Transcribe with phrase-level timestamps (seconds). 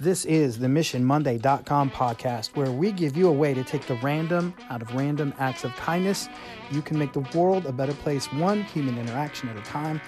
[0.00, 4.52] This is the MissionMonday.com podcast, where we give you a way to take the random
[4.68, 6.28] out of random acts of kindness.
[6.72, 10.00] You can make the world a better place, one human interaction at a time.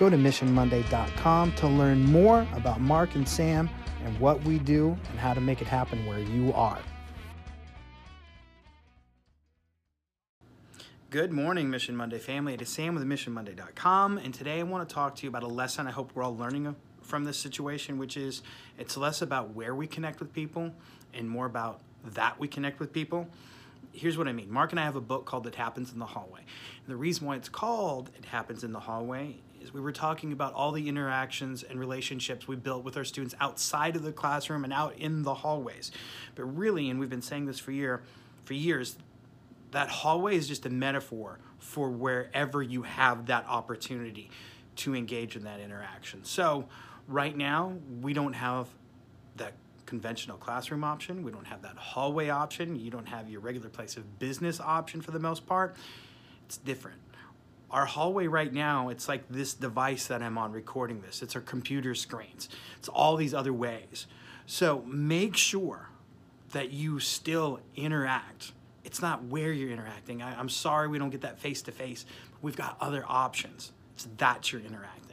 [0.00, 3.70] Go to MissionMonday.com to learn more about Mark and Sam
[4.04, 6.80] and what we do and how to make it happen where you are.
[11.10, 12.54] Good morning, Mission Monday family.
[12.54, 15.46] It is Sam with MissionMonday.com, and today I want to talk to you about a
[15.46, 16.66] lesson I hope we're all learning
[17.08, 18.42] from this situation, which is
[18.78, 20.72] it's less about where we connect with people
[21.14, 23.26] and more about that we connect with people.
[23.92, 24.52] Here's what I mean.
[24.52, 26.40] Mark and I have a book called It Happens in the Hallway.
[26.40, 30.32] And the reason why it's called It Happens in the Hallway is we were talking
[30.32, 34.62] about all the interactions and relationships we built with our students outside of the classroom
[34.62, 35.90] and out in the hallways.
[36.34, 38.02] But really, and we've been saying this for year
[38.44, 38.96] for years,
[39.72, 44.30] that hallway is just a metaphor for wherever you have that opportunity
[44.76, 46.24] to engage in that interaction.
[46.24, 46.68] So
[47.08, 48.68] right now, we don't have
[49.36, 49.54] that
[49.86, 51.22] conventional classroom option.
[51.22, 52.78] We don't have that hallway option.
[52.78, 55.74] You don't have your regular place of business option for the most part.
[56.46, 56.98] It's different.
[57.70, 61.22] Our hallway right now, it's like this device that I'm on recording this.
[61.22, 62.48] It's our computer screens.
[62.78, 64.06] It's all these other ways.
[64.46, 65.88] So make sure
[66.52, 68.52] that you still interact.
[68.84, 70.22] It's not where you're interacting.
[70.22, 72.06] I, am sorry we don't get that face to face.
[72.40, 73.72] We've got other options.
[73.94, 75.07] It's that you're interacting.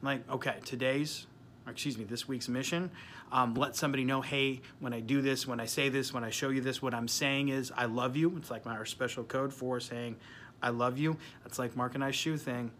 [0.00, 1.26] I'm like, okay, today's
[1.68, 2.90] or excuse me, this week's mission.
[3.30, 6.30] Um, let somebody know, hey, when I do this, when I say this, when I
[6.30, 8.34] show you this, what I'm saying is I love you.
[8.38, 10.16] It's like our special code for saying
[10.62, 11.18] I love you.
[11.44, 12.70] That's like Mark and I's shoe thing.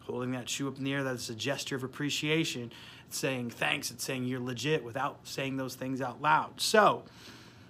[0.00, 2.72] Holding that shoe up in the air, that's a gesture of appreciation.
[3.06, 3.90] It's saying thanks.
[3.90, 6.58] It's saying you're legit without saying those things out loud.
[6.58, 7.04] So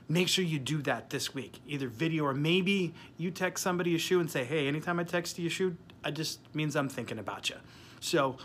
[0.08, 1.58] make sure you do that this week.
[1.66, 5.40] Either video or maybe you text somebody a shoe and say, hey, anytime I text
[5.40, 7.56] you a shoe, it just means I'm thinking about you.
[7.98, 8.36] So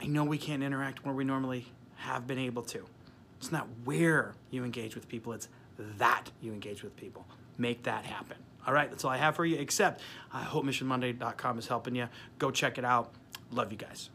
[0.00, 2.84] I know we can't interact where we normally have been able to.
[3.38, 5.48] It's not where you engage with people, it's
[5.98, 7.26] that you engage with people.
[7.58, 8.36] Make that happen.
[8.66, 10.00] All right, that's all I have for you, except
[10.32, 12.08] I hope missionmonday.com is helping you.
[12.38, 13.12] Go check it out.
[13.50, 14.10] Love you guys.